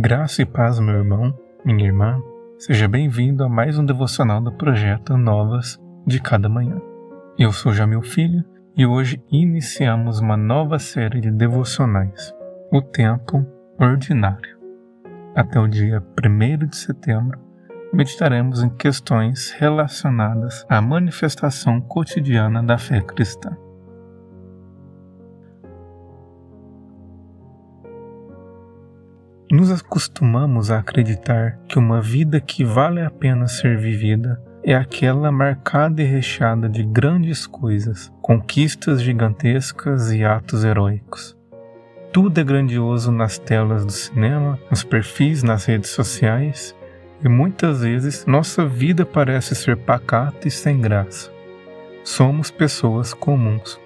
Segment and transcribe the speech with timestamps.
[0.00, 2.22] Graça e paz, meu irmão, minha irmã.
[2.56, 6.80] Seja bem-vindo a mais um devocional do projeto Novas de Cada Manhã.
[7.36, 8.44] Eu sou Jamil Filho
[8.76, 12.32] e hoje iniciamos uma nova série de devocionais,
[12.70, 13.44] O Tempo
[13.76, 14.56] Ordinário.
[15.34, 17.40] Até o dia 1 de setembro,
[17.92, 23.50] meditaremos em questões relacionadas à manifestação cotidiana da fé cristã.
[29.50, 35.32] Nos acostumamos a acreditar que uma vida que vale a pena ser vivida é aquela
[35.32, 41.34] marcada e recheada de grandes coisas, conquistas gigantescas e atos heróicos.
[42.12, 46.76] Tudo é grandioso nas telas do cinema, nos perfis nas redes sociais,
[47.24, 51.32] e muitas vezes nossa vida parece ser pacata e sem graça.
[52.04, 53.80] Somos pessoas comuns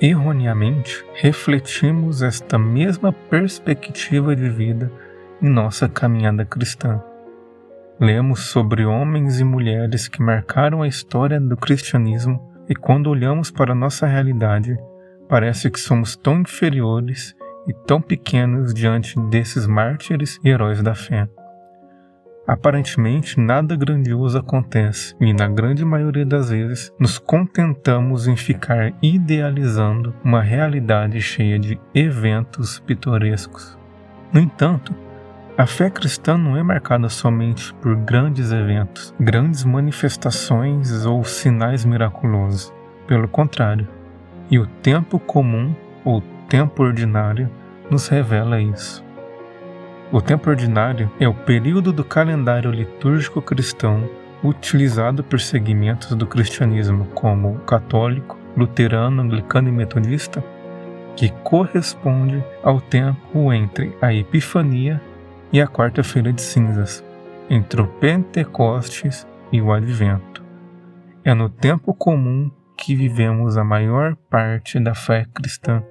[0.00, 4.90] erroneamente refletimos esta mesma perspectiva de vida
[5.42, 7.02] em nossa caminhada cristã.
[8.00, 13.74] Lemos sobre homens e mulheres que marcaram a história do cristianismo e quando olhamos para
[13.74, 14.78] nossa realidade,
[15.28, 17.36] parece que somos tão inferiores
[17.68, 21.28] e tão pequenos diante desses mártires e heróis da fé.
[22.50, 30.12] Aparentemente, nada grandioso acontece e, na grande maioria das vezes, nos contentamos em ficar idealizando
[30.24, 33.78] uma realidade cheia de eventos pitorescos.
[34.32, 34.92] No entanto,
[35.56, 42.74] a fé cristã não é marcada somente por grandes eventos, grandes manifestações ou sinais miraculosos.
[43.06, 43.86] Pelo contrário,
[44.50, 45.72] e o tempo comum
[46.04, 47.48] ou tempo ordinário
[47.88, 49.08] nos revela isso.
[50.12, 54.10] O tempo ordinário é o período do calendário litúrgico cristão
[54.42, 60.42] utilizado por segmentos do cristianismo como católico, luterano, anglicano e metodista,
[61.14, 65.00] que corresponde ao tempo entre a Epifania
[65.52, 67.04] e a Quarta-feira de Cinzas,
[67.48, 70.42] entre o Pentecostes e o Advento.
[71.22, 75.84] É no tempo comum que vivemos a maior parte da fé cristã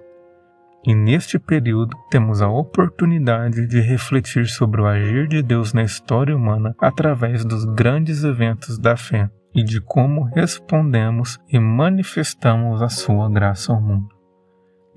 [0.85, 6.35] e neste período temos a oportunidade de refletir sobre o agir de Deus na história
[6.35, 13.29] humana através dos grandes eventos da fé e de como respondemos e manifestamos a sua
[13.29, 14.19] graça ao mundo.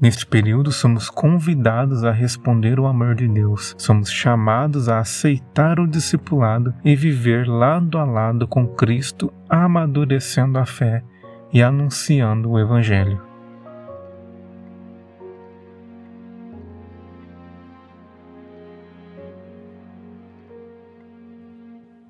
[0.00, 5.86] Neste período, somos convidados a responder o amor de Deus, somos chamados a aceitar o
[5.86, 11.04] discipulado e viver lado a lado com Cristo, amadurecendo a fé
[11.52, 13.31] e anunciando o Evangelho.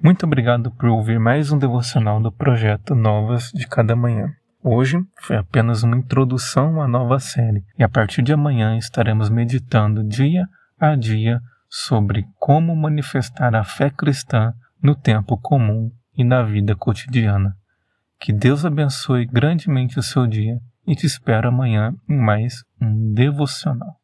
[0.02, 4.34] Muito obrigado por ouvir mais um devocional do projeto Novas de Cada Manhã.
[4.60, 10.02] Hoje foi apenas uma introdução à nova série e a partir de amanhã estaremos meditando
[10.02, 10.44] dia
[10.76, 11.40] a dia
[11.70, 14.52] sobre como manifestar a fé cristã
[14.82, 15.88] no tempo comum
[16.18, 17.56] e na vida cotidiana.
[18.18, 24.01] Que Deus abençoe grandemente o seu dia e te espero amanhã em mais um devocional.